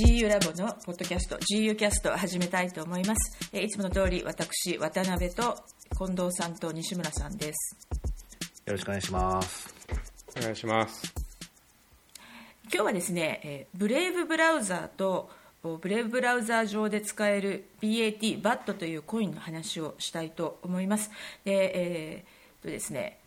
[0.00, 5.58] GU ラボのポッドキャスト GU キャストを始めたいと思いますえーいつもの通り私渡辺と
[5.96, 7.76] 近藤さんと西村さんです
[8.64, 9.74] よろしくお願いします。
[10.38, 11.12] お願いします。
[12.72, 15.28] 今日はですね、えーブレイブブラウザーと
[15.64, 21.10] おブレイブブラウザー上で使える BAT、BAT というコインの話をしたいと思います。
[21.44, 23.18] で、えーとですね、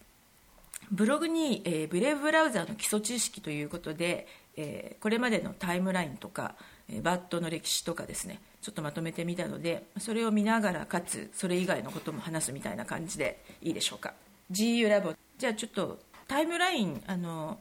[0.92, 6.56] ブログに、えーブレイブブラウザーの基礎知識ということで、えーこれまでのタイムラインとか、
[6.90, 14.14] えーバットの歴史とかですねちょっとまとめてみたのでそれを見ながらかつそれ以外のことも話すみたいな感じでいいでしょうか。
[14.52, 15.14] GU ラボ。
[15.38, 17.60] じゃあちょっとタイムラインあの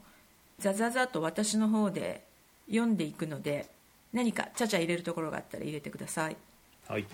[0.59, 2.25] ザザザと私の方で
[2.67, 3.69] 読んでいくので
[4.13, 6.37] 何かちゃちゃ入れるところがあったら入れてください。
[6.87, 7.05] はい。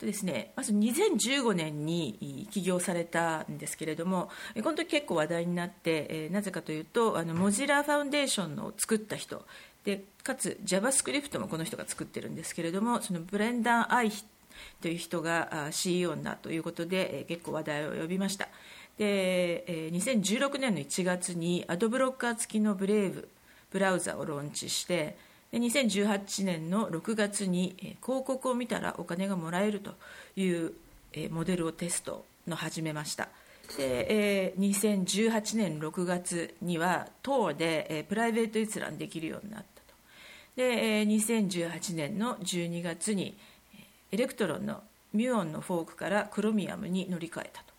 [0.00, 4.30] とですね、まず2015年に起業されたんですけれども、
[4.62, 9.44] この時結構話題になって、なぜかというと、あの Mozilla Foundation の作った人
[9.84, 14.10] で、かつ JavaScript もこの人が作ってるんですけれども、そのブレンダン・アイク
[14.80, 18.48] という人が CEO になということで、えー結構話題を呼びました。
[18.96, 23.28] で、えー2016年の1月にアドブロッカー付きの Brave
[23.70, 25.16] ブラウザをローンチして
[25.52, 29.94] で2018年の6月に、広告を見たらお金がもらえると
[30.36, 30.72] いう、
[31.30, 33.28] モデルをテストの始めました。
[33.76, 39.94] で、えー2018年6月には Tor で、プライベート閲覧できるようになったと。
[40.56, 43.36] で、2018年の12月に
[44.12, 47.70] Electron の Muon のフォークから Chromium に乗り換えたと。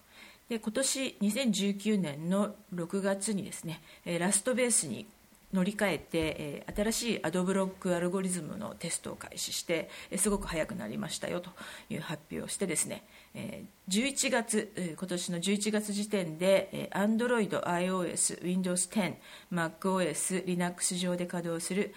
[0.49, 3.81] で今年2019年の6月にですね
[4.19, 5.05] Rust ベースに
[5.53, 11.49] 乗り換えて、新しいアドブロックアルゴリズムのテストを開始して、すごく速くなりましたよと
[11.89, 13.03] いう発表をしてですね、
[13.89, 19.15] 11月、今年の11月時点で、えー Android、iOS、Windows 10、
[19.51, 21.93] MacOS、Linux 上で稼働する、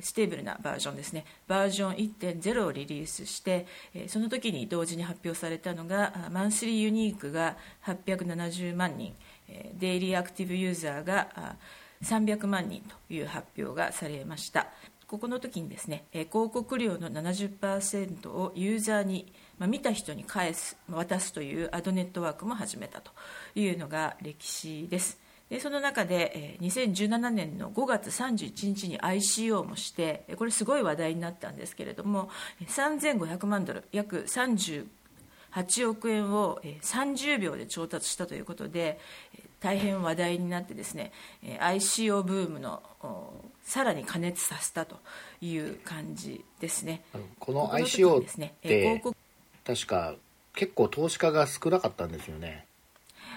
[0.00, 1.24] stable なバージョンですね。
[1.46, 3.66] バージョン1.0をリリースして、
[4.08, 9.14] その時に同時に発表されたのが monthly unique が870万人、
[9.48, 11.56] えー daily active user があ
[12.02, 14.68] 300万人という発表がされました。
[15.06, 23.12] ここの時にですね広告料の70%をユーザーに、まあ、見た人に返す渡すというアドネットワークも始めたと
[23.54, 25.20] いうのが歴史です。
[25.48, 32.30] でその中で、2017年の5月31日に ICO もしてこれすごい話題になったんですけれども
[32.66, 38.98] 3500万ドル約38億円を30秒で調達したということで
[39.60, 41.12] 大変話題になってですね
[41.42, 44.96] えー ICO ブームのおさらに加熱させたと
[45.40, 47.02] いう感じですね。
[47.38, 49.16] この ICO ですね広告。
[49.64, 50.14] 確か
[50.54, 52.66] 結構投資家が少なかったんですよね。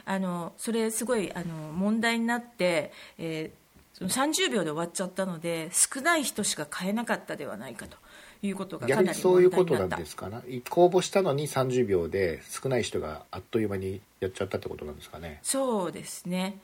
[0.05, 3.59] あのそれすごいあの問題になって、えー
[3.93, 7.97] その30秒で終わっちゃったので少ない人しか買えなかったではないかと
[8.41, 10.41] いうことがか逆になりそういうことなんですかね。
[10.69, 15.39] 公募したのに30秒で少ない人があっという間にやっちゃったってことなんですかね。
[15.43, 16.59] そうですね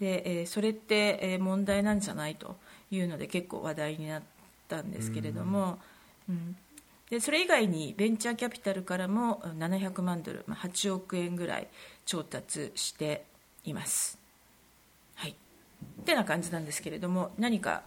[0.00, 2.56] で、えーそれって、えー問題なんじゃないと
[2.90, 4.22] いうので結構話題になっ
[4.68, 5.78] たんですけれども、
[6.28, 6.56] うん
[7.10, 11.68] でそれ以外にベンチャーキャピタルからもうん700万ドル、まあ、8億円ぐらい
[12.04, 13.24] 調達して
[13.64, 14.18] います。
[15.14, 17.82] はいってな感じなんですけれども何か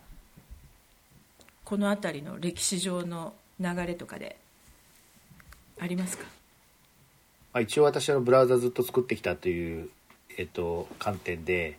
[1.72, 4.36] この辺りの歴史上の流れとかで
[5.80, 6.26] ありますか？
[7.54, 9.90] まあ、一応私はブラウザずっと作ってきたという、
[10.38, 11.78] えっと、観点で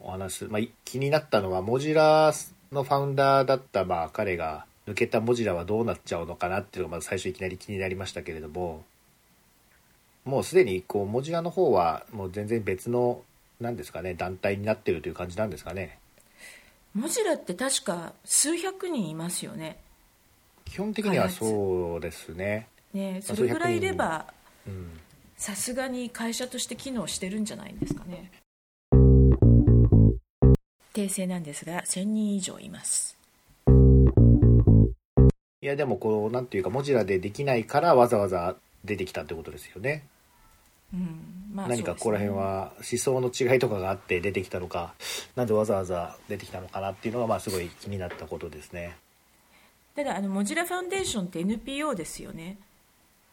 [0.00, 2.32] お話す、まあ、気になったのはモジラ
[2.72, 8.84] のファウンダーだった、まあ、彼が抜けたモジラはどうなっちゃうのかなっていうのがまず最初いきなり気になりましたけれども
[10.24, 13.20] もうすでにこうモジラの方はもう全然別の
[13.60, 15.98] なんですかね団体になってるという感じなんですかね。
[16.96, 19.76] モジラって確か数百人いますよね。
[20.64, 22.68] 基本的にはそうですね。
[22.94, 24.32] ねそれぐらいいれば
[24.66, 24.98] うん
[25.36, 28.32] さすがに会社として機能してるんじゃないんですかね。
[30.94, 33.18] 訂正なんですが1000人以上います。
[35.60, 38.56] いやでもこうなんていうかモジラでできないからわざわざ
[38.86, 40.06] 出てきたってことですよね。
[40.94, 44.92] うんまあ何かここら辺は思想の違いとかがあって出てきたのか
[45.36, 48.94] なんでわざわざ出てきたのかなっていうのがまあすごい気になったことですね。
[49.94, 52.58] ただあのモジラファウンデーションって NPO ですよね。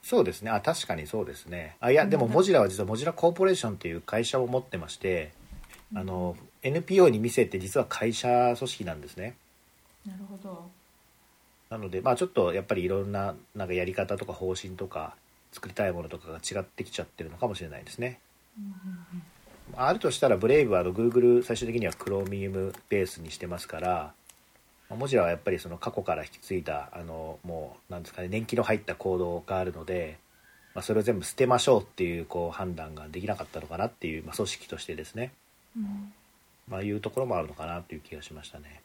[0.01, 0.51] そうですね。
[0.51, 1.75] あ確かにそうですね。
[1.81, 5.33] あいやでもモジラは実はモジラコーポレーションっていう会社を持ってまして
[5.93, 9.35] あの NPO に見せて実は会社組織なんですね。
[10.07, 10.69] なるほど。
[11.69, 15.17] なのでまあちょっとやっぱりいろんななんかやり方とか方針とか
[15.53, 18.19] 作りたいものとかが違ってきちゃってるのかもしれないですね。
[19.75, 24.13] あるとしたらブレイブはあの Google 最終的には Chromium ベースにしてますから
[24.89, 30.19] Mozilla はやっぱりその過去から引き継いだあのもうなんですかね年季の入ったコードがあるので、
[30.75, 35.31] まあ、それを全部捨てましょうっていうこう判断ができなかったのかなっていう、まあ、組織としてですね、
[35.75, 36.13] うん。
[36.67, 38.82] まあ、いうところもあるのかなという気がしましたね。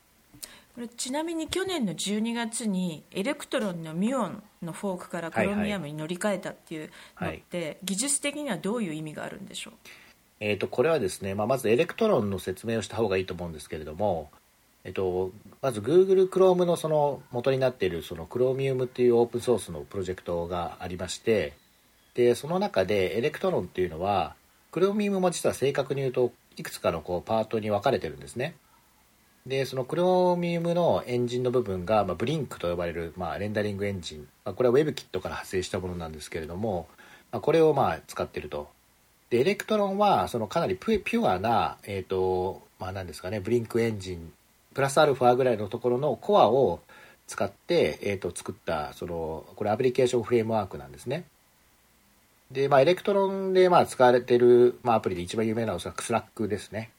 [0.79, 6.91] これちなみに去年の12月に Electron の Muon のフォークから Chromium に乗り換えたっていう
[7.21, 7.77] のって、はい。
[7.83, 9.75] 技術的にはどういう意味があるんでしょう？
[10.39, 14.31] えー、とこれはですね、まあ、まず Electron の説明をした方がいいと思うんですけれども、
[14.85, 21.55] えっと、まず Google Chrome のその元になっているその Chromium っていうオープンソースのプロジェクトがありまして
[22.15, 24.37] でその中で Electron っていうのは
[24.71, 28.55] Chromium も実は正確に言うといくつかのこうパートに分かれてるんですね
[29.49, 36.87] でその Chromium のエンジンの部分が、まあ、Blink と呼ばれる、まあ、レンダリングエンジン、まあ、これは WebKit から派生したものなんですけれども、
[37.33, 38.69] まあ、これをまあ使ってると。
[39.31, 44.33] で Electron はそのかなりピュアな、えーとまあ、なんですかね Blink エンジン
[44.75, 46.81] プラスアルファぐらいのところのコアを
[47.27, 51.25] 使って、えー、と作ったそのこれアプリケーションフレームワークなんですね。
[52.51, 56.91] で、まあ、 Electron でまあ使われてる、まあ、アプリで一番有名なのは Slack ですね、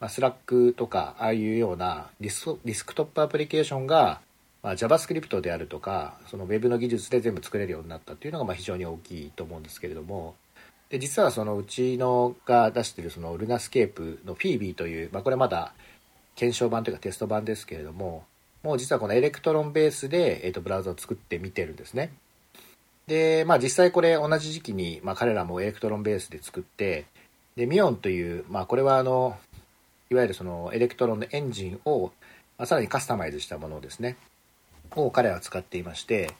[0.00, 4.20] まあ、 Slack とかああいうようなディスディスクトップアプリケーションが、
[4.62, 10.34] まあ、JavaScript であるとかその Web の技術で全部作れるようになったっていうのがまあ非常に大きいと思うんですけれども。
[10.90, 15.74] で実はそのうちのが出してるその Lunascape の Phoebe という、まあ、これまだ
[16.34, 18.24] 検証版というかテスト版ですけれども
[18.62, 22.12] もう実はこの Electron ベースで、えー、とブラウザを作ってみてるんですね。
[23.06, 27.06] でまあ実際これ同じ時期に、まあ、彼らも Electron ベースで作って
[27.56, 29.36] で Muon という、まあ、これはあの
[30.10, 32.12] いわゆるその Electron のエンジンを、
[32.56, 34.16] まあ、さらにカスタマイズしたものですね。
[34.96, 36.30] を彼らは使っていまして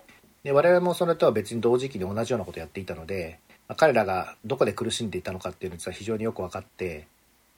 [0.42, 3.38] で我々もそれとは別に同時期に同じようなことをやっていたので、
[3.68, 7.06] まあ彼らがどこで苦しんでいたのかっていうのは実は非常によく分かって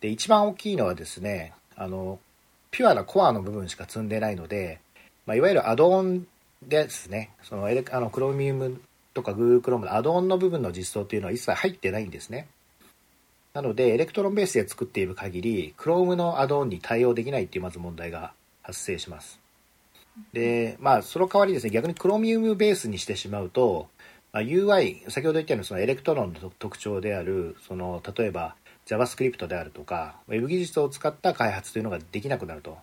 [0.01, 2.19] で一番大きいのはですねあの
[2.71, 4.81] ピュアなコアの部分しか積んでないので、
[5.27, 6.27] まあ、いわゆるアドオン
[6.63, 7.31] ですね。
[7.43, 8.81] そのエレあの Chromium
[9.15, 12.49] とか Google Chrome のアドオンの部分の実装っていうのは一切入ってないんですね。
[13.53, 18.33] なので Electron ベースで作っている限り Chrome のアドオンに対応できないっていうまず問題が
[18.63, 19.41] 発生します。
[20.33, 23.89] でまあその代わりですね逆に Chromium ベースにしてしまうと、
[24.33, 28.55] まあ、UI 先ほど言ったようにその Electron の特徴であるその例えば
[28.87, 32.79] JavaScript であるとか Web 技術を使った開発というのができなくなると、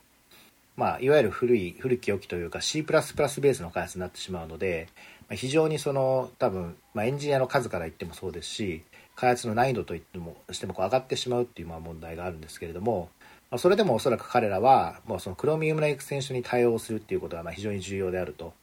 [0.76, 4.88] まあ、いわゆる古い古き良きというか C++ ベースの開発になってしまうので、
[5.30, 8.84] まあ、非常にその多分、まあ、エンジニアの数から言ってもそうですし
[9.18, 13.10] 開発の難易度といってもしてもこう上がってしまうっていうまあ問題があるんですけれども、
[13.50, 18.54] まあ、それでもおそらく彼らはもうその Chromium のエクステンションに対応するっていうことがまあ非常に重要であると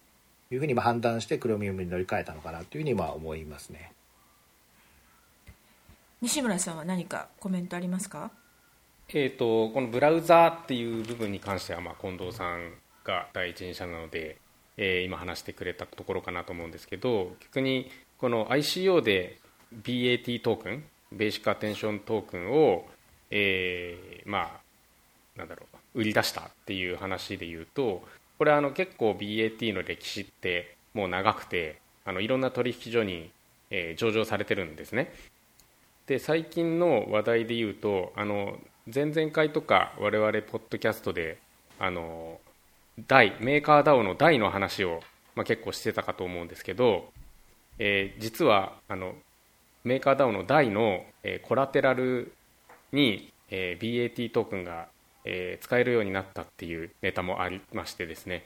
[0.52, 3.92] いうふうにまあ判断して Chromium に乗り換えたのかなというふうにまあ思いますね。
[6.22, 8.30] 西村さんは何かコメントありますか？
[9.08, 12.72] えー、とこのブラウザーっていう部分に関しては、まあ、近藤さん
[13.04, 14.38] が第一人者なので、
[14.76, 19.38] えー今話してくれたところかなと思うんですけど逆にこの ICO で
[19.82, 22.86] BAT トークンベーシックアテンショントークンを、
[23.30, 24.64] えーまあ
[25.36, 28.02] なんだろう売り出したっていう話で言うと
[28.38, 33.30] これはあの結構 BAT の歴史ってもう長くてあのいろんな取引所に、
[33.70, 35.12] えー上場されてるんですね。
[36.06, 38.58] で最近の話題で言うとあの
[38.92, 41.38] 前々回とか我々ポッドキャストで
[41.78, 42.38] あの
[43.08, 45.00] ダイメーカー DAO のダイの話を、
[45.34, 47.10] まあ、結構してたかと思うんですけど、
[47.78, 49.14] えー実はあの
[49.84, 52.32] メーカー DAO のダイの、えーコラテラル
[52.92, 54.88] に、えー BAT トークンが、
[55.24, 58.44] えー使えるようになったっていうネタもありましてですね、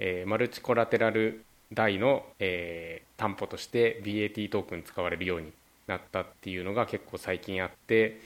[0.00, 5.52] えーマルチコラテラルダイの、えー担保として BAT トークン使われるように
[5.86, 8.20] なったっていうのが結構最近あって、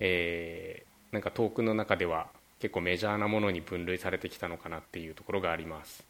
[0.00, 2.26] えーなんかトークンの中では
[2.58, 6.04] 結構メジャーなものに分類されてきたのかなっていうところがあります。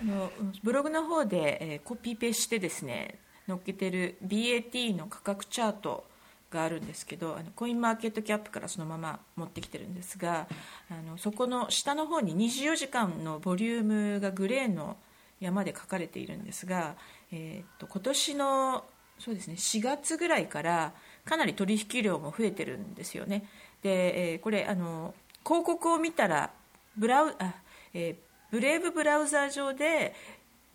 [0.00, 0.32] あの
[0.64, 3.14] ブログの方で、えーコピペしてですね
[3.46, 6.04] 載っけてる BAT の価格チャート
[6.50, 10.46] があるんですけどあのコインマーケットキャップからそのまま持ってきてるんですが
[10.90, 14.96] あのそこの下の方に24時間のボリュームがグレーの
[15.40, 16.94] 山で書かれているんですが、
[17.32, 18.84] えー、と今年の
[19.18, 20.92] そうですね4月ぐらいから
[21.24, 23.48] かなり取引量も増えてるんですよね。
[23.82, 26.50] で、えーこれあの広告を見たら
[26.96, 27.54] ブラウあ、
[27.94, 30.14] えーブレイブブラウザー上で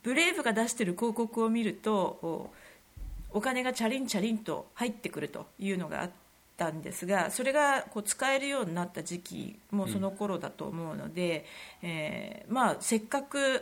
[0.08, 2.50] ブレイブが出している広告を見ると
[3.32, 6.10] お金がチャリンチャリンと入ってくるというのがあっ
[6.56, 11.46] たんですがそれがこう使えるようになった時期もその頃だと思うので、
[11.82, 13.62] えーまあ、せっかく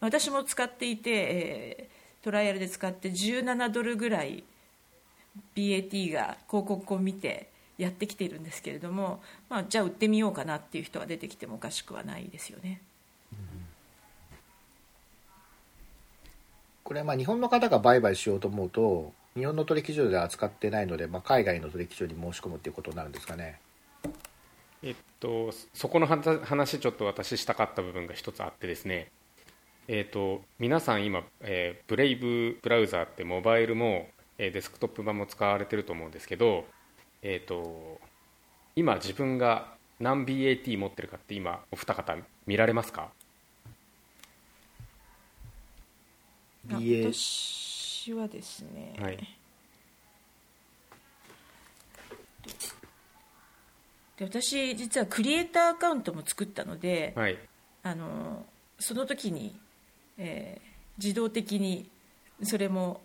[0.00, 4.44] 私も使っていて、えートライアルで使って17ドルぐらい
[5.56, 12.82] BAT が広告を見てやってきているんですけれども、まあ、じゃあ売ってみようかなっていう人が出てきてもおかしくはないですよね。
[16.90, 23.60] これまあ日本の方が売買しようと思うと日本の取引所では扱ってないので、まあ、海外の取引所に申し込むっていうことになるんですかね。
[24.82, 29.06] えっと、そこの話ちょっと私したかった部分が一つあってですね、
[29.86, 36.64] えっと、皆さん今、えー、ブレイブブラウザーってモバイルも、えー、デスクトップ版も使われてると思うんですけど、
[37.22, 38.00] えっと、
[38.74, 42.16] 今自分が何 BAT 持ってるかって今お二方
[42.48, 43.10] 見られますか？
[46.78, 49.18] 私はですね、はい。
[54.16, 57.38] で私実はクリエイターアカウントも作ったので、はい。
[57.82, 58.44] あの
[58.78, 59.58] その時に、
[60.18, 61.88] えー自動的に
[62.42, 63.00] それも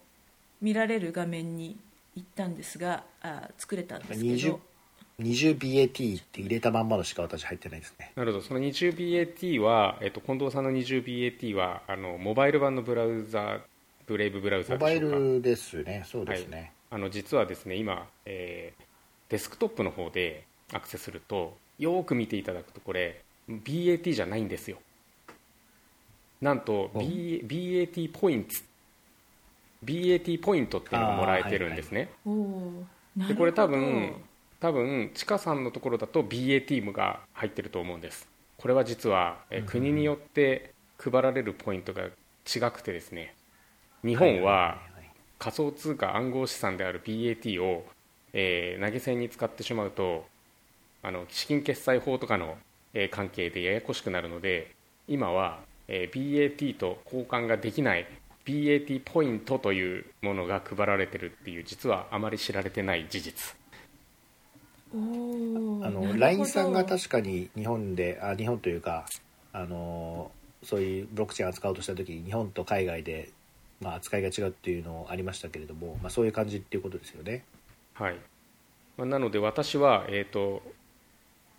[0.61, 1.77] 見られる画面に
[2.15, 4.59] 行ったんですがあ作れたんですけど
[5.21, 8.11] 20BAT って入れたまんまのしか私入ってないですね。
[8.15, 8.43] なるほど。
[8.43, 13.59] その 20BAT は、えっと、近藤さんの 20BAT はあのモバイル版のブラウザー
[14.07, 15.17] ブレイブブラウザモバイーでしょうか？
[15.17, 16.03] ルですね。
[16.05, 16.71] そうですね。
[16.91, 18.83] あの実はですね今、えー
[19.27, 24.77] デスクトップの方でアクセスするとよーく見ていただくとこれ BAT じゃないんですよ。
[26.41, 26.99] なんと、お。
[26.99, 28.49] B、BAT ポイント
[29.83, 34.13] BAT ポイントっていうのがもらえてるんですね、おーなるほどでこれ多分
[34.59, 38.27] 多分ちかさんのところだと BAT が入ってると思うんです。
[38.57, 43.35] これは実は、えー国によって配られるポイントが違くてですね。
[44.03, 44.81] 日本は
[45.39, 47.85] 仮想通貨暗号資産である BAT を、
[48.33, 50.25] えー投げ銭に使ってしまうと
[51.03, 52.57] あの資金決済法とかの、
[52.93, 54.73] えー関係でややこしくなるので
[55.07, 58.07] 今は、えー BAT と交換ができない
[58.45, 63.55] BAT ポイントというものが配られてるっていう実はあまり知られてない事実
[64.93, 69.05] あの LINE さんが確かに日本であ日本というか
[69.51, 70.31] あの
[70.63, 73.29] そういうブロックチェーン扱おうとした時に日本と海外で、
[73.81, 77.43] まあ、扱いが違うっていうのありましたけれども、まあ、そういう感じっていうことですよね。
[77.93, 78.15] はい、
[78.97, 80.61] まあなので私は、えー、と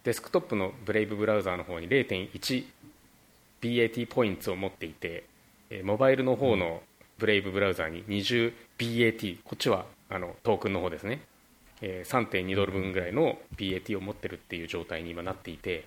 [0.05, 5.25] デスクトップのブレイブブラウザーの方に 0.1BAT ポイントを持っていて、
[5.71, 6.83] えーモバイルの方の
[7.19, 11.36] ブレイブブラウザーに 20BAT こっちはあのトークンの方ですね、えー
[11.81, 15.87] 3.2ドル分ぐらいの BAT を持ってるっていう状態に今なっていて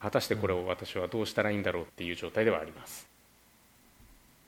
[0.00, 3.08] 果たしてこれを私はどうしたらいいんだろうっていう状態ではあります。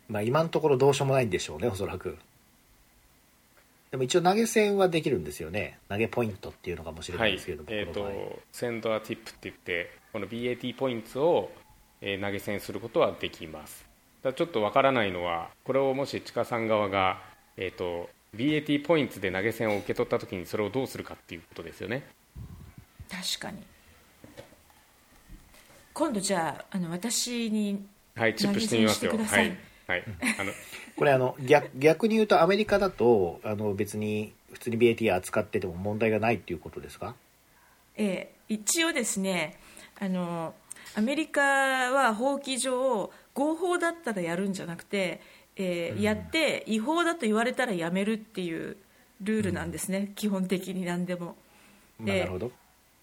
[0.08, 2.16] まあ、今のところどうしようもないんでしょうねおそらく。
[3.90, 5.78] でも一応投げ銭はできるんですよね。
[5.88, 8.12] 投げポイントっていうのかもしれないですけれども、えー、この場合。
[8.12, 11.52] とセンドアティップって言ってこの BAT ポイントを、
[12.00, 13.86] えー投げ銭することはできます。
[14.22, 17.22] ただちょっとわからないのはこれをもし地下さん側が、
[17.56, 22.06] えー、と BAT ポイントで投げ銭を受け取った時にそれをどうするかっていうことですよね。
[23.10, 23.62] 確かに。
[25.94, 29.12] 今度じゃああの私にはいチップしてみますよ。
[29.16, 29.48] はい。
[29.48, 29.56] い、
[29.86, 30.04] はい、
[30.38, 30.52] あの
[30.96, 37.14] これあの逆逆に言うとアメリカだとあの別に普通に BAT 扱ってても問題がないっていうことですか？
[37.96, 39.58] えー一応ですね
[40.00, 40.54] あの
[40.94, 45.20] アメリカは法規上合法だったらやるんじゃなくて、
[45.58, 48.76] えーやって違法だと言われたらやめるっていう
[49.20, 51.36] ルールなんですね、基本的に何でも。
[51.98, 52.52] まあ、なるほど。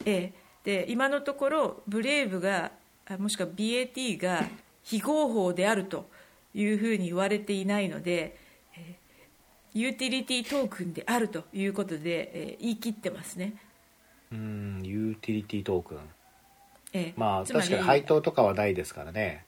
[0.05, 2.71] ええで今のところブレイブが
[3.07, 4.47] あもしくは BAT が
[4.83, 6.09] 非合法であると
[6.55, 8.35] いうふうに言われていないので、
[8.75, 8.95] えー
[9.77, 13.53] ユーティリティトークンであるということで、えー言い切ってますね。
[14.31, 15.97] うんユーティリティトークン。
[16.93, 19.44] ええまあ確かに配当とかはないですからね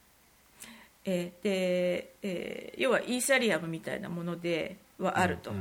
[1.08, 5.58] えーでえー要はイーサリアムみたいなものではあると、うん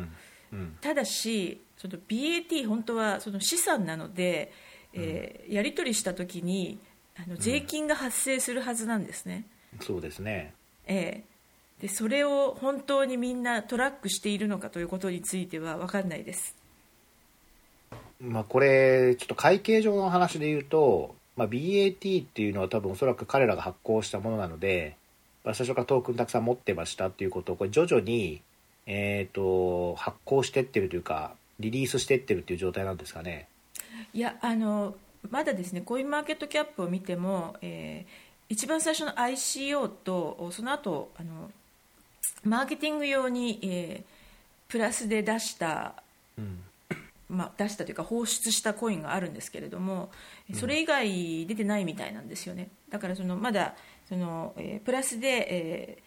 [0.52, 4.52] うんただしその BAT 本当はその資産なので、
[4.92, 6.78] えーやり取りした時に
[7.16, 9.44] あの税金が発生するはずなんですね、
[9.80, 10.52] そうですね。
[10.86, 11.82] えー。
[11.82, 16.56] でそれを本当にみんなトラックしているのかということについては分かんないです。
[18.18, 24.96] まあこれちょっと会計上の話で言うと、まあ、BAT っていうのは多分おそらく彼らが発行したものなので、
[25.46, 28.42] まあ、最初からトークンたくさん持ってましたっていうことをこれ徐々に、
[28.86, 33.48] えー、と発行してってるというかリリースしてってるっていう状態なんですかね。
[34.12, 34.96] いやあの
[35.30, 41.50] まだですねコインマーケットキャップを見ても、えー一番最初の ICO とその後あの
[42.44, 44.16] マーケティング用に、えー
[44.68, 45.94] プラスで出した、
[46.38, 46.60] うん。
[47.28, 50.10] まあ、出したというか放出したコインがあるんですけれども
[50.54, 52.68] それ以外出てないみたいなんですよね。
[52.88, 53.74] だからそのまだ
[54.08, 56.06] その、えープラスで、えー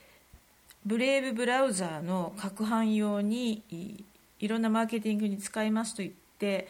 [0.85, 4.03] ブレイブブラウザーの攪拌用にい
[4.39, 6.69] いろんなマーケティングに使いますと言って、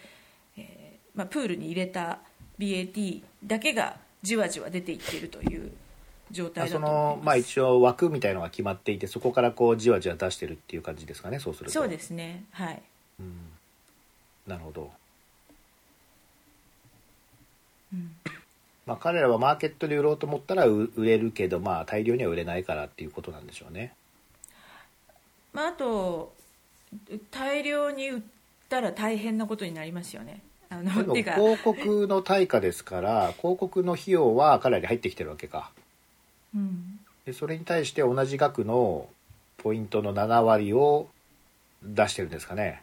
[0.57, 2.19] えーまあ、プールに入れた
[2.57, 5.71] BAT だけがじわじわ出ていっているという
[6.31, 7.17] 状態だとそ思います。
[7.19, 11.71] のまあ一応枠みたいのが決まっていてそこからこうじわじわ出してるっていう感じですかねそうすると。
[11.71, 12.45] そうですね。
[12.51, 12.81] はい。
[13.19, 13.35] うん。
[14.47, 14.91] なるほど、
[17.93, 18.15] うん
[18.89, 23.93] まあ、彼らはマーケットで売ろうと思ったら売売れるけど、まあ、大量には売れないからっていうことなんでしょうね。
[25.53, 26.33] まあ、あと
[27.29, 28.21] 大量に売っ
[28.67, 30.41] たら大変なことになりますよね。
[30.71, 35.69] あの広告の対価ですから広告の費用は彼らに入ってきてるわけか。
[36.55, 36.99] うん。
[37.27, 39.07] でそれに対して同じ額の
[39.57, 41.09] ポイントの7割を
[41.83, 42.81] 出してるんですかね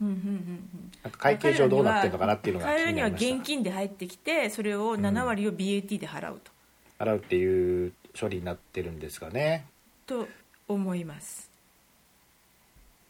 [0.00, 0.92] うんうんうんうん。
[1.02, 3.36] なんか会計上どうなってるのかなっていうのが気彼らにはになりました。
[3.36, 6.52] 現金で入ってきてそれを7割を BAT で払うと、
[6.98, 9.66] 払うっていう処理になってるんですかね。
[10.06, 10.28] と
[10.68, 11.50] 思います。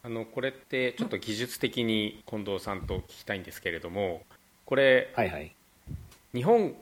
[0.03, 4.21] あのこれってちょっと技術的に近藤さんと聞きたいんですけれども
[4.65, 5.53] これはいはい。
[6.33, 6.75] 日本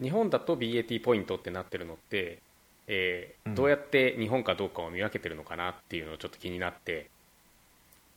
[0.00, 2.40] 日本だと BAT ポイントってなってるのって、
[2.86, 3.54] えーうん。
[3.54, 7.08] どうやって日本かどうかを見分けてるのかなっていうのをちょっと気になって。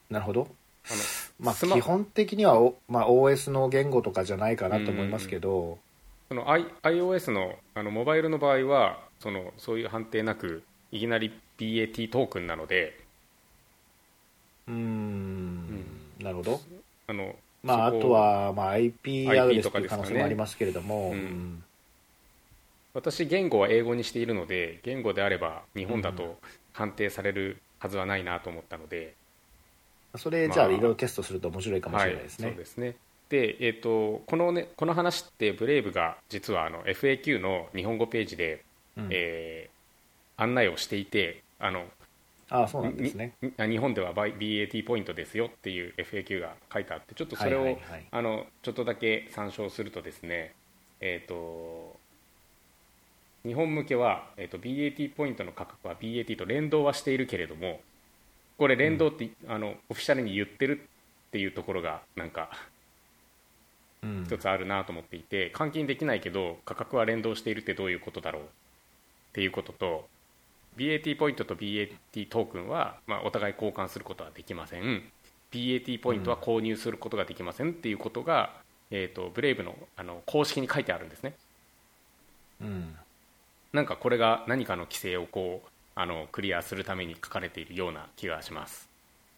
[0.09, 0.47] なるほど
[1.39, 5.77] まあ基本的には、おまあ、OS の言語とかじゃないかなと思いますけど、
[6.29, 12.99] その I iOS のあのモバイルの場合はそのそういう判定なくいきなり BAT トークンなので
[14.67, 15.85] うーん
[16.19, 16.61] なるほど。
[17.07, 20.03] あのまああとは、まあ、IP アドレスとかですかね。
[20.03, 21.13] という可能性もありますけれども、
[22.93, 26.37] 私言語は英語にしているので言語であれば日本だと
[26.73, 29.15] 判定されるはずはないなと思ったので、
[30.15, 32.95] それじゃあまあいろいろテストすると面白いかもしれないですね、はい、そうですね。
[33.29, 38.63] で、えー、とこのねこの話ってブレイブが実はあの FAQ の日本語ページで、
[38.97, 39.07] うん。
[39.11, 39.79] えー
[40.39, 41.85] 案内をしていてあの
[42.49, 43.33] ああそうなんですね。
[43.41, 47.77] に日本では BAT ポイントですよっていう FAQ が書いてあってちょっとそれを、
[48.09, 50.53] あのちょっとだけ参照するとですね
[50.99, 51.99] えっ、と
[53.43, 57.81] 日本向けは、えー、と BAT ポイントの価格は BAT と連動はしているけれども
[58.59, 60.81] これ連動って、あのオフィシャルに言ってる
[61.29, 62.51] っていうところがなんか
[64.03, 64.23] うん。
[64.25, 68.45] 一つあるなと思っていて換金できないけど価格は連動しているってどういうことだろうっ
[69.33, 70.07] ていうことと
[70.77, 75.03] BAT ポイントと BAT トークンは、まあ、お互い交換することはできません。
[75.51, 78.53] BAT ポイントは購入することができませんっていうことが、
[78.91, 81.33] えー、とブレイブのあの公式に書いてあるんですね。
[82.61, 82.95] うん。
[83.73, 85.69] なんかこれが何かの規制をこう
[86.01, 88.87] あのクリアするために書かれているような気がします。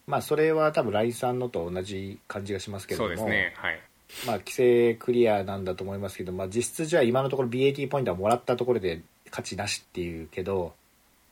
[0.05, 3.09] まあそれは多分 LINE さんのと同じ感じがしますけれども。
[3.09, 3.79] そうですねはい。
[4.27, 10.73] まあ規制クリアなんだと思いますけど、まあ、実質じゃあ今のところ BAT ポイントはもらったところで価値なしっていうけど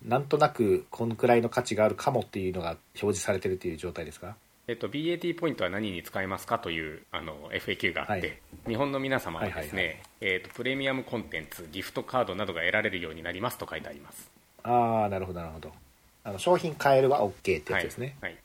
[0.03, 4.35] なんとなくこのくらいの価値があるかもっていうのが表示されてるっていう状態ですか？
[4.67, 8.39] えっと、BAT ポイントは何に使えますかというあの FAQ があって、はい。
[8.67, 9.99] 日本の皆様はですね、はいはいはい。
[10.21, 14.29] えっとプレミアムコンテンツギフトカードなどが得られるようになりますと書いてあります
[14.63, 15.71] ああなるほどなるほど。
[16.23, 18.31] あの商品買えるは OK ってやつですね、はい。
[18.31, 18.39] はい、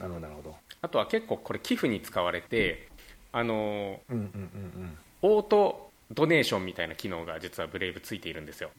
[0.00, 0.56] なるほどなるほど。
[0.80, 2.88] あとは結構これ寄付に使われて
[3.32, 4.98] あのうんうんうんうん。
[5.22, 8.70] オートドネーションみたいな機能が実はブレイブついているんですよ。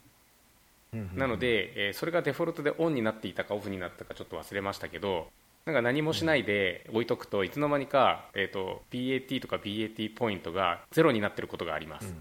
[0.94, 1.20] うんうんうん。
[1.20, 5.28] なので、えーそれがデフォルトでオンになっていたかオフになったかちょっと忘れましたけど
[5.66, 12.12] なんか何もしないで置いとくといつの間にか、えー、と BAT とか BAT ポイントがゼロになってることがあります、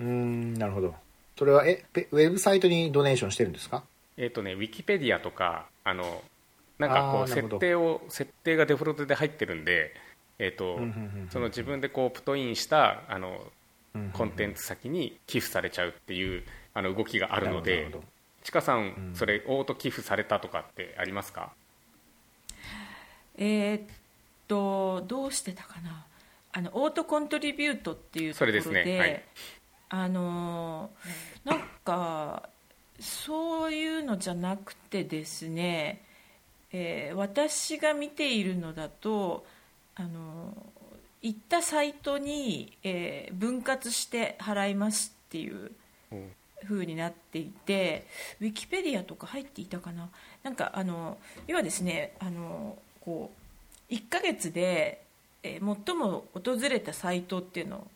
[0.00, 0.94] うーんなるほど
[1.36, 3.82] それはえペウェブサイトにドネーションしてるんですか？
[4.16, 6.22] えっ、とねウィキペディアとかあの
[6.78, 9.94] なんかこう設定を設定がデフォルトで入ってるんで
[10.38, 10.78] えーと
[11.30, 13.38] その自分でこうプトインしたあの
[14.12, 16.42] コンテンツ先に寄付されちゃうっていう
[16.74, 17.90] あの動きがあるのなで
[18.42, 19.14] ちかさん、うん。
[19.14, 21.52] それオート寄付されたとかってありますか？
[23.38, 23.82] えーっ
[24.48, 26.04] とどうしてたかな。
[26.52, 29.22] あのオートコントリビュートっていうところでそれですねはい
[29.88, 32.48] あのーなんか
[32.98, 36.02] そういうのじゃなくてですね、
[36.72, 39.44] えー私が見ているのだと
[39.94, 45.70] あのー行ったサイトに、えー分割して払いますっていう
[46.12, 46.32] うん。
[46.66, 48.06] 風になっていて
[48.40, 50.08] ウィキペディアとか入っていたかな？
[50.42, 53.30] なんかあの要はですねあのこ
[53.90, 55.02] う1ヶ月で、
[55.42, 57.86] えー最も訪れたサイトっていうの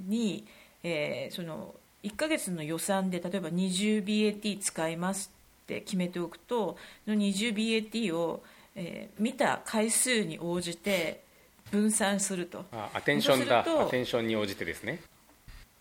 [0.00, 0.44] に、
[0.82, 5.30] えーその1ヶ月の予算で例えば 20BAT 使います
[5.62, 8.42] って決めておくとその 20BAT を、
[8.74, 11.22] えー見た回数に応じて
[11.70, 12.64] 分散すると。
[12.72, 13.60] あアテンションだ。
[13.60, 15.00] アテンションに応じてですね。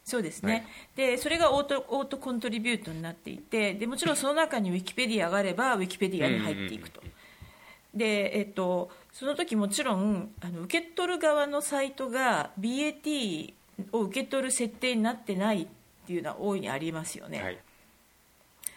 [0.03, 0.63] そうですね、はい。
[0.95, 7.01] でそれがオートオートコントリビュートになっていてでもちろんその中にウィキペディアがあればウィキペディアに入っていくと、
[7.93, 13.53] で、えっと、その時もちろんあの受け取る側のサイトが BAT
[13.91, 15.67] を受け取る設定になってないっ
[16.07, 17.57] ていうのは大いにありますよね、はい。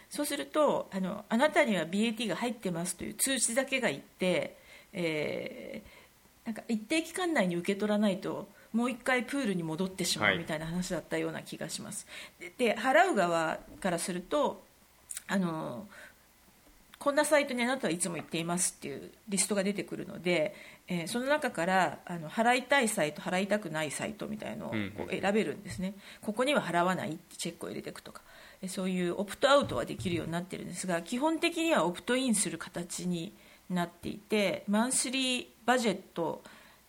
[0.09, 4.57] そうするとあのあなたには BAT が入ってますという通知だけがいって、
[4.93, 6.05] えー
[6.45, 10.35] なんか一定期間内に受け取らないともう一回プールに戻ってしまはい。
[10.35, 12.05] うみたいな話だったような気がします、
[12.39, 14.63] でで払う側からすると
[15.27, 15.87] あの
[17.05, 20.55] こんなサイトにあなたはいつも行っていますっていうリストが出てくるので、
[20.87, 28.23] えーその中からあの払いたいサイト払いたくないサイトみたいのをうんこう選べるんですね、ここには払わないってチェックを入れていくとか。
[28.63, 33.33] えーそういうオプトアウトはできるようになってるんですが基本的にはオプトインする形に
[33.69, 36.41] なっていてマンスリーバジェット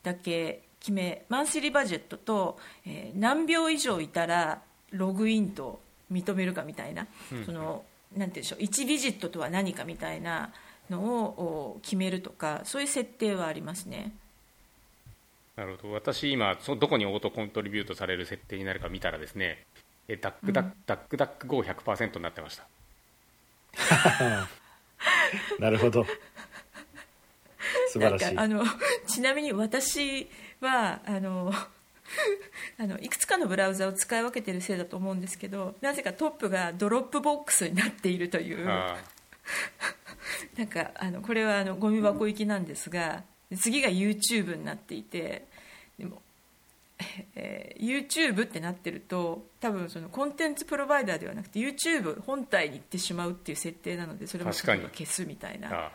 [0.03, 7.07] だけ決めマンスリーバジェットと、えー何秒以上いたらログインと認めるかみたいな、
[7.45, 10.53] そのなんていうんでしょう1ビジットとは何かみたいな
[10.91, 14.13] のをお決めるとかそういう設定はありますね。
[15.57, 15.95] なるほど。
[15.95, 19.65] 私今そどこに auto-contribute される設定になるか見たらですね
[20.09, 22.67] えダックダック、ダックダック GO100% になってました。
[25.59, 26.07] なるほど。
[27.89, 28.25] 素晴らしい。
[28.27, 28.65] なんかあの
[29.07, 30.29] ちなみに私
[30.61, 31.53] はあの
[32.79, 38.69] あのいくつかのブラウザを使い分けてるせいだと思うんですけどなぜかトップが Dropbox になっているという。
[38.69, 38.99] あ
[40.57, 43.23] なんかあのこれはあのゴミ箱行きなんですが
[43.57, 45.47] 次が YouTube になっていて
[45.99, 46.21] でも、
[47.35, 55.93] えー YouTube ってなってると多分そのコンテンツプロバイダーではなくて YouTube 本体に行ってしまうっていう設定なのでそれも消すみたいな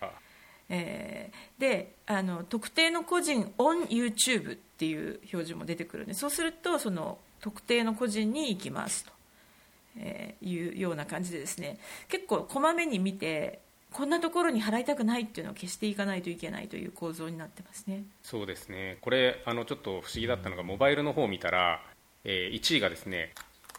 [0.73, 9.11] えーであの特定の個人 on YouTube っていう表示も出てくるんでそうするとその特定の個人に行きますと、
[9.97, 13.59] えーいうような感じでですね結構こまめに見て
[13.93, 18.05] こんなところに払いたくないっていうのを消していかないといけないという構造になってますね。
[18.23, 21.81] そうですねこれあのちょっと不思議だったのがモバイルの方を見たら、
[22.23, 23.33] えー1位がですね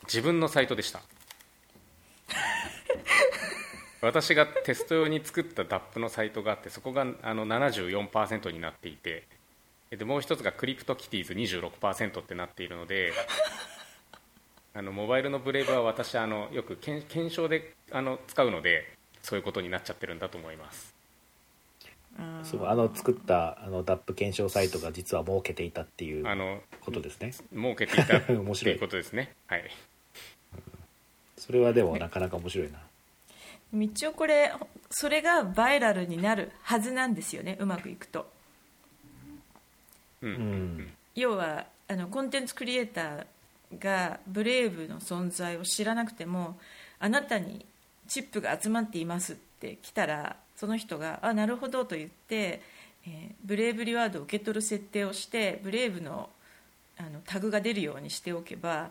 [0.04, 1.00] 自分のサイトでした
[4.02, 9.26] 私がテスト用に作った DAP のサイトがあってそこがあの74%になっていて
[9.90, 13.12] でもう一つがクリプトキティーズ26%ってなっているので
[14.74, 20.94] あのモバイルのブレイブは私あのよく検検証であの使うのでそういうことになっちゃってるんだと思います。
[22.18, 22.44] うん。
[22.44, 27.32] そうあの作ったあの DAP 検証サイトが実は儲けていたっていうあのことですね。
[27.52, 29.34] 儲けていたって面白いいうことですね。
[29.46, 29.70] はい。
[31.36, 32.80] それはでもなかなか面白いな
[33.72, 34.52] 一応これ
[34.90, 38.30] それがバイラルになるはずなんですよねうまくいくと。
[40.20, 46.58] うんうん要はあのコンテンツクリエイターがブレイブの存在を知らなくても
[46.98, 47.66] あなたに
[48.08, 52.62] チップが集まっていますって来たらその人があなるほどと言って、
[53.06, 56.30] えーブレイブリワードを受け取る設定をしてブレイブの
[56.96, 58.90] あのタグが出るようにしておけば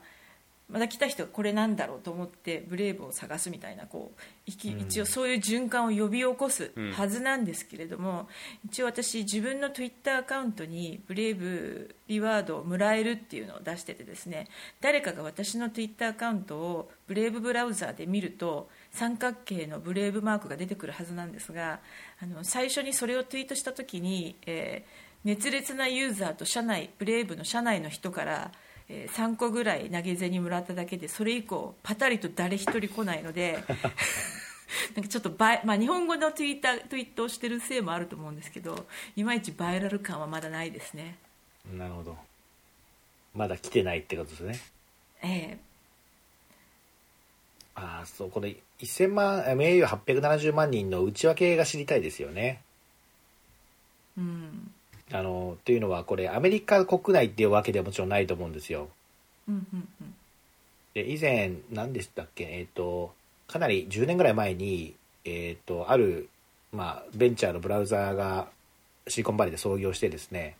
[0.72, 8.28] また来た人がこれなんだろうと思ってブレイブを探すみたいなこう一応そういう循環を呼び起こすはずなんですけれども、
[8.66, 14.48] 一応私自分の Twitter アカウントにブレイブリワードをもらえるっていうのを出しててですね
[14.82, 21.80] 誰かが私の Twitter アカウントをブレイブブラウザーで見ると三角形のブレイブマークが出てくるはずなんですが
[22.22, 28.71] あの最初にそれをツイートした時に、えー熱烈なユーザーと社内ブレイブの社内の人からえー
[29.10, 33.64] 3個ぐらい投げ銭もらっただけでそれ以降パタリと誰一人来ないので
[34.96, 41.18] なんかちょっとバイ、まあ、日本語のツイッターツイートをしてるせいもあると思うんですけどいまいちバイラル感はまだないですね。
[41.78, 42.18] なるほど。
[43.34, 44.60] まだ来てないってことですね。
[45.24, 45.58] え
[47.76, 48.48] ああそうこの
[48.80, 52.62] 1000万え名誉870万人の内訳が知りたいですよね。
[54.18, 54.74] ーうん
[55.12, 58.90] あのというのはこれアメリカ国内っていうわけではもちろんないと思うんですよ。
[59.48, 60.16] うんうんうん。
[60.94, 62.44] で以前何でしたっけ？
[62.44, 63.14] えっ、と
[63.48, 64.96] かなり10年ぐらい前に
[65.26, 66.30] えっ、とある
[66.72, 68.48] まあベンチャーのブラウザーが
[69.08, 70.56] シリコンバレーで創業してですね。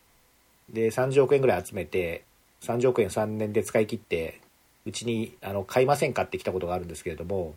[0.70, 2.24] で30億円ぐらい集めて
[2.62, 4.40] 30億円3年で使い切って
[4.86, 7.56] うちにあの買いませんかって来たことがあるんですけれども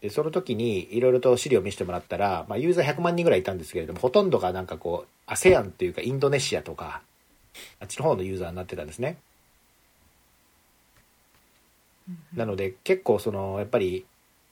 [0.00, 7.02] でその時にいろいろと資料を見せてもらったら、まあ、ユーザー100万人ぐらいいたんですけれどもほとんどがなんかこう ASEAN っていうかインドネシアとか
[7.80, 9.16] あっちの方のユーザーになってたんですね。
[12.34, 14.06] なので結構そのやっぱり、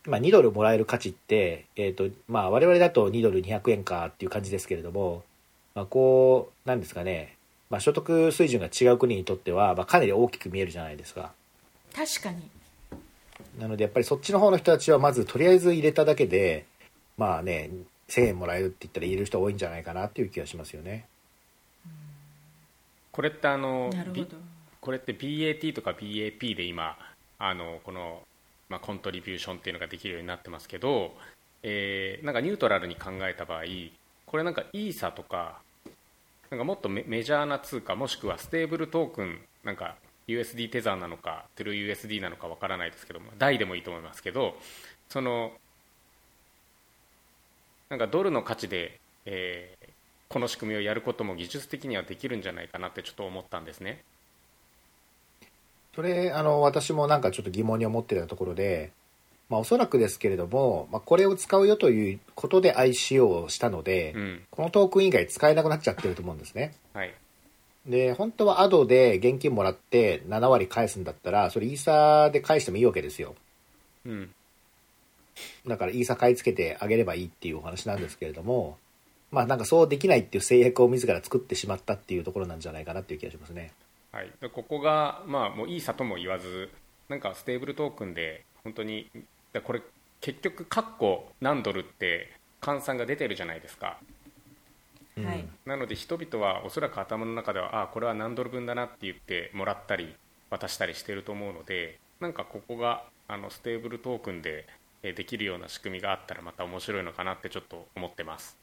[0.04, 5.22] まあ、2ドルもらえる価値って、えーとまあ、我々だと2ドル200円かっていう感じですけれども、
[5.74, 7.36] まあ、こうなんですかね、
[7.70, 11.32] まあ、所得水準が違う国にとっては、まあ、かなり大きく見えるじゃないですか。
[11.94, 12.42] 確かに
[13.58, 16.66] なのでやっぱりそっちの方の人たちはまずとりあえず入れただけで
[17.16, 17.70] まあね
[18.08, 21.06] 1000円もらえるって言ったら言える人多いんじゃないかなっていう気がしますよね。
[23.12, 24.26] これってあのなるほど
[24.80, 26.98] これって BAT とか BAP で今
[27.38, 28.20] あのこの、
[28.68, 31.14] まあ、 contribution っていうのができるようになってますけど、
[31.62, 33.62] えーなんかニュートラルに考えた場合
[34.26, 35.60] これなんかイーサとか
[36.50, 39.96] なんかもっとメメジャーな通貨もしくは stable token なんか
[40.28, 44.56] USD テザーなのか TrueUSD なのかわからないですけども DAI でもいいと思いますけど
[45.08, 45.52] その
[47.88, 49.96] なんかドルの価値で、えー
[50.28, 54.02] この仕組みをやることも技術的にはできるんじゃないかなってちょっと思ったんですね。
[55.94, 58.90] それあの私もなんかちょっと疑問に思ってたところで、
[59.48, 66.74] まあ、おそらくですけれども、まあ、これを使うよということで ICO をしたので、うんこのトークン以外使えなくなっちゃってると思うんですね。
[66.92, 67.14] はい
[67.86, 73.34] で本当はアドで現金もらって7割返すんだったらそれイーサで返してもいいわけですよ。
[74.04, 74.30] うん。
[75.66, 78.78] だからイーサ買い付けてあげればいいっていうお話なんですけれども
[79.30, 83.72] まあなんかそうできないっていう制約を自ら作ってしまったっていうところなんじゃないかなっていう気がしますね。
[84.12, 86.70] はい、でここが、まあ、もうイーサとも言わず
[87.08, 89.10] なんか stable token で本当に
[89.52, 89.82] だこれ
[90.20, 93.98] 結局カッコ何ドルって換算が出てるじゃないですか。
[94.00, 94.15] うん
[95.24, 95.46] はい。
[95.64, 100.14] なので人々はおそらく頭の中ではあこれは何ドル分だなって言ってもらったり
[100.50, 104.66] 渡したりしてると思うのでなんかここがあの stable token で
[105.02, 108.56] えーできるような仕組みがあったらまた面白いのかなってちょっと思ってます。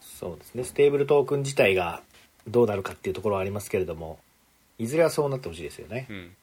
[0.00, 0.64] そうですね。
[0.64, 2.02] stable token 自体が
[2.48, 4.18] どうなるかっていうところはありますけれども
[4.78, 6.06] いずれはそうなってほしいですよね。
[6.08, 6.36] うん。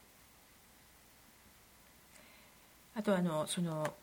[2.95, 3.93] あとあのその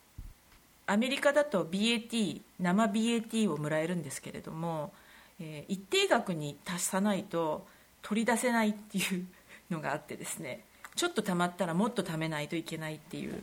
[0.87, 4.93] アメリカだと BAT 生 BAT をもらえるんですけれども、
[5.41, 7.67] えー一定額に達さないと
[8.03, 9.27] 取り出せないっていう
[9.71, 13.43] のがあってですねちょっと貯まったらもっと貯めないといけないっていう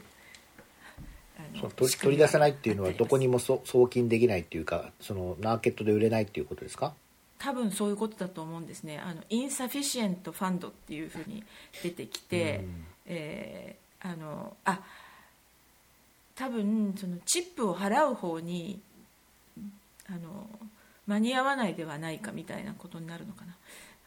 [1.75, 6.93] 取り取り出せないっていうのはどこにもそ送金できないっていうかそのマーケットで売れないっていうことですか？
[7.39, 8.99] 多分そういうことだと思うんですね。
[8.99, 11.43] あのインサフィシエントファンドっていうふうに
[11.83, 12.85] 出てきて、うん。
[13.07, 14.81] えーあのあ
[16.35, 18.79] 多分そのチップを払う方に
[20.07, 20.47] あの
[21.07, 23.55] 間に合わないではないかみたいなことになるのかな。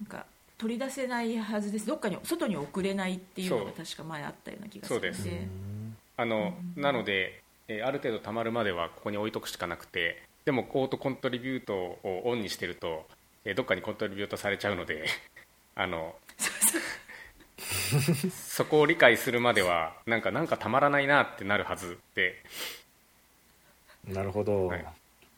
[0.01, 0.27] なんか
[0.59, 1.87] 取り出せないはずです。
[1.87, 5.15] どっかに外に送れないっていうのが確か前あったような気がするので。
[5.15, 5.35] そうです。
[5.35, 5.97] うん。
[6.17, 13.07] あのなので、えーある程度貯まるまではここに置いとくしかなくてでもコートコントリビュートをオンにしてると、
[13.45, 15.05] えーどっかにコントリビュートされちゃうので
[15.75, 16.79] あのそ
[18.65, 22.35] こを理解するまではなんかなんかたまらないなってなるはずで。
[24.07, 24.85] なるほど、はい。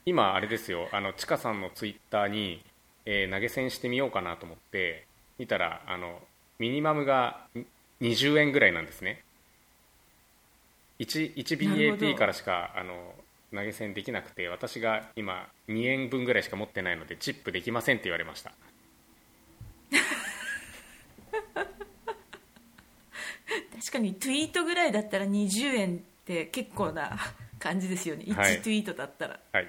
[0.06, 0.88] 今あれですよ。
[0.92, 2.62] あのちかさんのツイッターに、
[3.06, 5.06] えー投げ銭してみようかなと思って
[5.38, 6.20] 見たらあの
[6.58, 7.60] ミニマムがん
[8.02, 9.22] 20円ぐらいなんですね。
[10.98, 12.18] 1, なるほ 1BAT ど。
[12.18, 13.14] からしかあの
[13.54, 18.52] 投げ銭できなくて私が今2円分ぐらいしか持ってないのでチップできませんって言われました
[23.78, 27.16] 確かにツイートぐらいだったら20円って結構な
[27.58, 28.24] 感じですよね。
[28.34, 28.54] はい。
[28.58, 29.68] 1ツイートだったら、はい。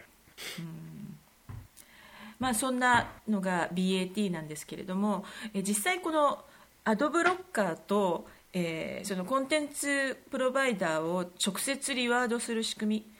[2.39, 6.45] まあ、そんなのが BAT なんですけれどもえ実際この
[6.85, 13.11] アドブロッカーと、えーそのコンテンツプロバイダーを直接リワードする仕組み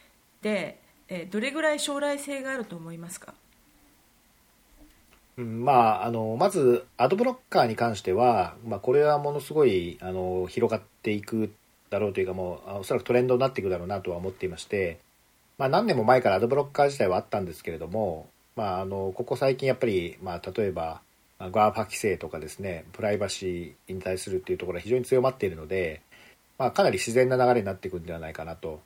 [0.41, 3.34] で、えーどれぐらい将来性があると思いますか？
[3.34, 3.49] うん
[5.39, 11.52] まあ、あのまずアドブロッカーに関しては、まあ、これはものすごいあの広がっていく
[11.89, 14.99] だろうというかもうおそらくトレンドになっていくだろうなとは思っていまして、
[15.58, 21.02] まあ、何年も前からアドブロッカー自体はあったんですけれども、まあ、あのここ最近やっぱり、まあ、例えば
[21.39, 26.02] まあ GAFA 規制とかですねプライバシーに対するっていうところが非常に強まっているので、
[26.58, 28.82] まあ、かなり自然な流れになっていくんではないかなと。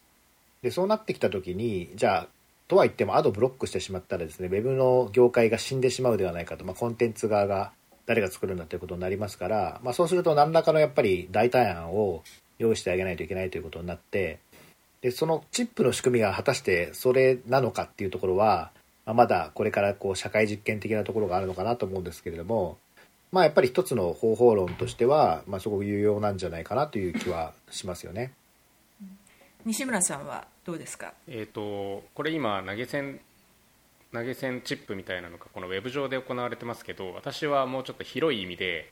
[0.62, 2.28] でそうなってきた時にじゃあ
[2.68, 7.72] とは言ってもアドブロックしてしまったらですねウェブの業界が死んでしまうではないかと、まあ、コンテンツ側が
[8.06, 12.24] 誰が作るんだということになりますから、まあ、そうすると何らかのやっぱり代替案を
[12.60, 14.40] 用意してあげないといけないということになって
[15.02, 18.72] でそのチップの仕組みが果たしてそれなのかっていうところは、
[19.06, 22.78] まあ、まだこれからこう社会実験的なところがあるのかなと思うんですけれども、
[23.32, 28.32] まあ、やっぱり一つの方法論としては、まあ、すごく有用なんじゃないかなという気はしますよね。
[29.66, 31.14] 西村さんはどうですか？
[31.28, 33.20] えー、とこれ今投げ銭
[34.14, 38.92] 投げ銭チップみたいなのがこのウェブ上で行われてますけど私はもうちょっと広い意味で、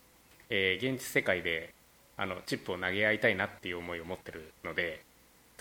[0.50, 1.74] えー現実世界で
[2.18, 5.02] あのチップを投げ合いたいなっていう思いを持ってるので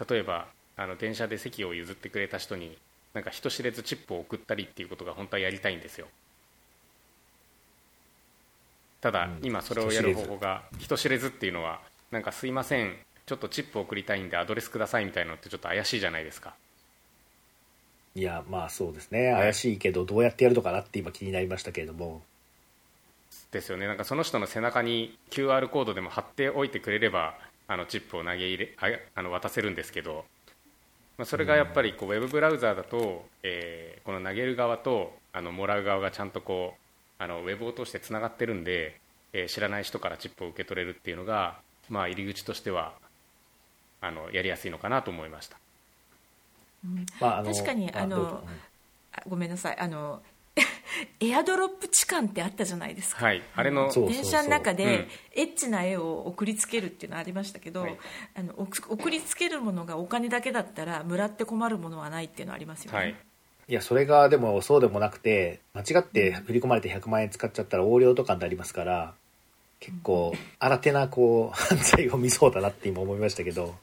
[0.09, 2.77] 例えばあの電車で席を譲ってくれた人に
[3.13, 6.07] なんか人知れずチップを送ったりっていうことが本当はやりたいんですよ。
[9.01, 9.39] ただ、うん。
[9.43, 11.29] 今それをやる方法が人知れず。
[11.29, 16.55] っていうのはなんかすいませんちょっとチップ送りたいんでアドレスくださいみたいなのってちょっと怪しいじゃないですか。
[18.15, 19.33] いやまあそうですね。
[19.33, 22.23] 怪しいけどどうやってやるのかなって今気になりましたけれども。
[23.53, 23.87] ですよね。
[23.87, 27.35] なんかその人の背中に QR コードでも貼っておいてくれれば
[27.69, 30.25] あのチップを投げ入れああの渡せるんですけど、
[31.19, 38.99] まあ、それがやっぱりこうウェブブラウザーだと、えーこの投げる側とあのもらう側がちゃんとこうあのウェブを通してつながってるんで、
[39.33, 42.95] えー知らない人からチップを受け取れるっていうのが、まあ、入り口としては
[44.01, 45.59] あのやりやすいのかなと思いました。
[47.21, 48.43] まあ確かにあの
[49.29, 49.79] ごめんなさい。
[49.79, 50.23] あの
[51.21, 54.77] エアドロップ痴漢ってあったじゃないですか、はい、あれの電車の中うん。
[54.77, 57.99] でエッチな絵を送りつけるっていうのありましたけど、はい。
[58.35, 63.15] あの送送りつけるものがお金だけだったらもらって困るものはないっていうのはありますよね、はい。
[63.69, 69.15] いやそれがでもそうでもなくて間違って振り込まれて100万円使っちゃったら横領とかになりますから
[69.79, 73.77] 結構新手なこう犯罪を見そうだなって今思いましたけど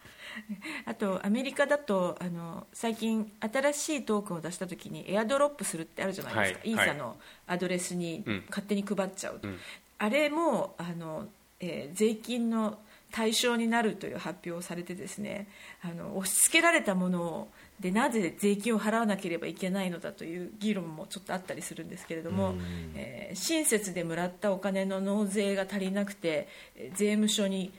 [0.86, 8.43] あとアメリカだとあの最近新しいトークンを出した時にエアドロップするってあるじゃないですか、はいイーサのアドレスにうん。
[8.50, 9.60] 勝手に配っちゃうと、うん。
[9.97, 11.28] あれもあの、
[11.60, 15.47] えー税金の対象になるという発表をされてですね
[15.82, 17.47] あの押し付けられたものを
[17.80, 22.56] でなぜ税金を払わなければいけないのだという議論もちょっとあったりするんですけれども、
[22.95, 27.71] えー親切でもらったお金の納税が足りなくてえー税務署に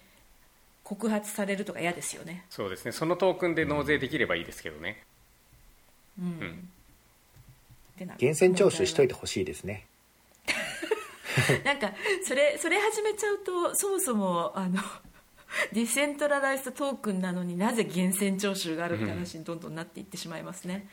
[0.88, 2.46] 告発されるとか嫌ですよね。
[2.48, 2.92] そうですね。
[2.92, 5.02] そのトークンで納税できればいいですけどね、
[6.18, 6.26] うん。
[6.28, 6.30] ん。
[6.30, 9.84] ってな源泉徴収しといてほしいですね。
[11.62, 11.92] なんか
[12.24, 14.80] それそれ始めちゃうとそもそもあの
[15.72, 20.88] decentralized token なのになぜ源泉徴収があるって話にどんどんなっていってしまいますね、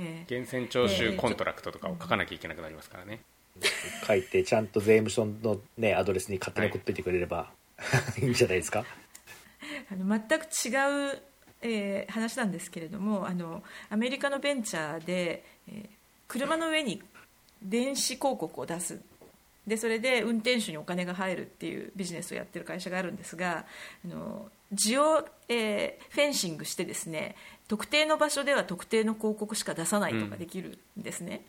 [0.00, 0.30] えー。
[0.30, 3.20] 源泉徴収コントラクトとかを書かなきゃいけなくなりますからね、
[4.04, 7.52] 書いてちゃんと税務署のねアドレスに勝手に送っといてくれれば、
[8.20, 8.84] い、いんじゃないですか？
[9.90, 11.22] あの全く違う、
[11.62, 15.88] えー話なんですけれどもあのアメリカのベンチャーで、えー
[16.28, 17.00] 車の上に
[17.62, 19.00] 電子広告を出す。
[19.64, 23.64] でそれで運転手にお金が入るっていうビジネスをやってる会社があるんですが
[24.04, 27.36] あのジオ、えーフェンシングしてですね
[27.68, 31.42] 特定の場所では特定の広告しか出さないとかできるんですね、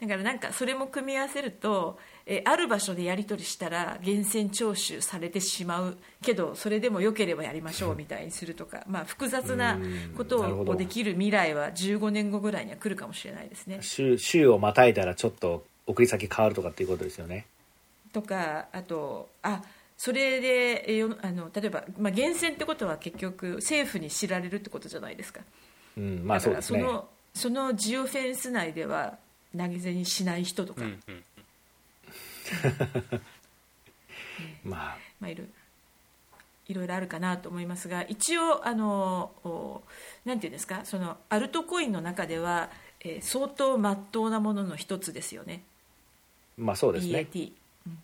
[0.00, 9.78] だからなんかそれも組み合わせると、えーある場所でやり取りしたら源泉徴収されてしまうけどそれでも良ければやりましょうみたいにするとか、まあ、複雑な
[10.16, 13.78] ことをできる未来は15年後ぐらいには来るかもしれないですね。
[13.82, 17.46] 週週をまたいだらちょっと送り先変わるとかっていうことですよね。
[18.12, 19.62] とかあとあ
[19.98, 25.40] それでえよあの例えば、まあ、源泉ってことは結局政府に知られるってことじゃないですか。
[25.96, 26.80] うんまあそうですね。
[26.80, 29.18] のそのジオフェンス内では
[29.56, 31.24] 投げ銭しない人とか、うんうん
[34.70, 34.98] まあ。
[35.18, 35.44] まあ、いろ
[36.68, 39.82] いろいろあるかなと思いますが一応あのお
[40.24, 45.64] なんていうんですかそのアルトコインの中では、えー相当まっとうなものの一つですよね。
[46.56, 47.26] まあそうですね。
[47.32, 47.52] BAT、
[47.86, 47.98] うん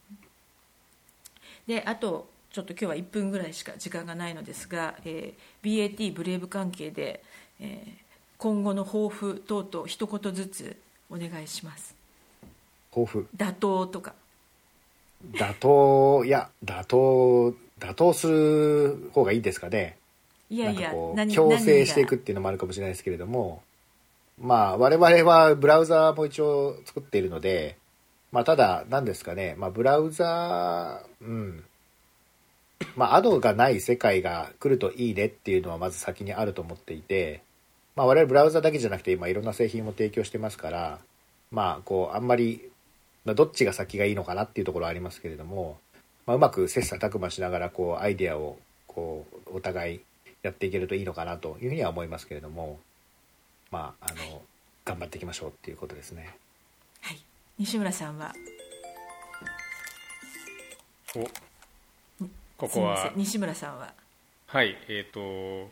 [1.66, 7.22] であとちょっと今日は1分ぐらいしか時間がないのですが、えー BAT ブレイブ関係で、
[7.61, 8.05] えー
[8.37, 10.77] 今後の抱負等々一言ずつ
[11.09, 11.94] お願いします。
[12.90, 13.27] 抱負？
[13.35, 14.12] 打倒とか。
[15.33, 19.96] 妥当いや妥当妥当する方がいいですかね。
[20.50, 20.92] いやいや
[21.31, 23.62] 強制していくっていうのもあるかもしれないですけれども。
[24.38, 27.77] まあ我々はブラウザーも一応作っているので
[28.35, 29.55] まあただ何ですかね。
[29.57, 31.64] まあブラウザーうん。
[32.97, 37.42] まあアドがない世界が来るといいねっていうのはまず先にあると思っていて
[37.94, 40.99] まあ我々ブラウザだけじゃなくて今いろんな製品も提供してますから
[41.53, 42.61] まあこうあんまり
[43.25, 45.79] どっちが先がいいのかなっていうところはありますけれども、
[46.27, 50.01] まあ、うまく切磋琢磨しながらこうアイデアをこうお互い
[50.42, 52.81] やっていけるといいのかなというふうには思いますけれども
[53.70, 54.42] まああの
[54.85, 56.37] 頑張っていきましょうっていうことですね。
[57.01, 57.18] はい、
[57.59, 58.35] 西村さんは？
[61.14, 61.21] お
[62.57, 63.12] ここは？
[63.14, 63.93] 西村さんは？
[64.47, 65.71] はいえっ、と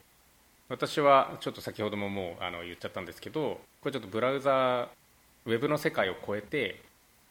[0.68, 4.88] 私はちょっと先ほどももうあの言っちゃったんですけどこれちょっとブラウザ
[5.45, 6.80] ウェブの世界を超えて、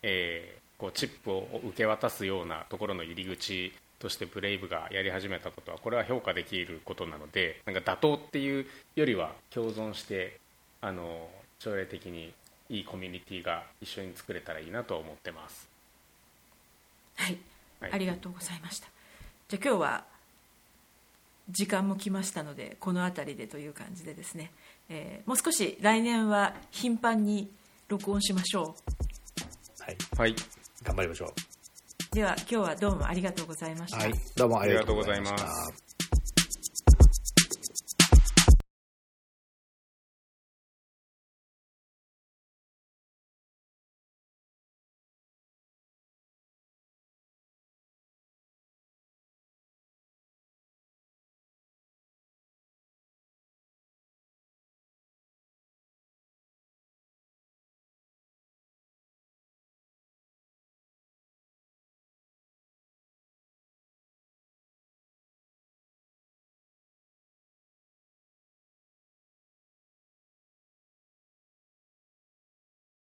[0.03, 10.39] えーこうチップを受け渡すようなところの入り口としてブレイブがやり始めたことはこれは評価できることなのでなんか妥当っていうよりは共存して
[10.81, 11.29] あの
[11.59, 12.33] 将来的に
[12.71, 15.67] いいコミュニティが一緒に作れたらいいなと思ってます。
[17.17, 17.37] はい、
[17.81, 17.91] はい。
[17.91, 18.87] ありがとうございました。
[19.49, 20.05] じゃあ今日は
[21.49, 24.51] 時間も来ましたのでこの辺りでという感じでですね、
[24.87, 27.51] えーもう少し来年は頻繁に
[27.89, 28.73] 録音しましょ
[29.79, 30.35] はい、はい。
[30.83, 32.15] 頑張りましょう。
[32.15, 34.01] では今日はどうもありがとうございました、う。
[34.01, 35.90] はい、どうもありがとうございました。